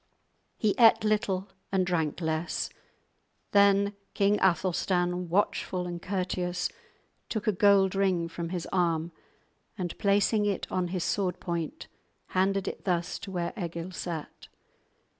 He 0.57 0.73
ate 0.79 1.03
little 1.03 1.47
and 1.71 1.85
drank 1.85 2.21
less. 2.21 2.71
Then 3.51 3.93
King 4.15 4.39
Athelstan, 4.41 5.29
watchful 5.29 5.85
and 5.85 6.01
courteous, 6.01 6.69
took 7.29 7.45
a 7.45 7.51
gold 7.51 7.93
ring 7.93 8.27
from 8.27 8.49
his 8.49 8.67
arm, 8.73 9.11
and 9.77 9.95
placing 9.99 10.47
it 10.47 10.65
on 10.71 10.87
his 10.87 11.03
sword 11.03 11.39
point, 11.39 11.85
handed 12.29 12.67
it 12.67 12.83
thus 12.85 13.19
to 13.19 13.29
where 13.31 13.53
Egil 13.55 13.91
sat. 13.91 14.47